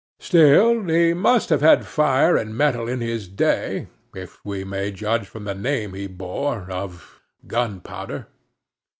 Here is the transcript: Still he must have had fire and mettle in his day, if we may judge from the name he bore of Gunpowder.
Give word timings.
Still 0.17 0.81
he 0.85 1.13
must 1.13 1.49
have 1.49 1.61
had 1.61 1.85
fire 1.85 2.35
and 2.35 2.57
mettle 2.57 2.87
in 2.87 3.01
his 3.01 3.27
day, 3.27 3.85
if 4.15 4.43
we 4.43 4.63
may 4.63 4.89
judge 4.91 5.27
from 5.27 5.43
the 5.43 5.53
name 5.53 5.93
he 5.93 6.07
bore 6.07 6.65
of 6.71 7.21
Gunpowder. 7.45 8.25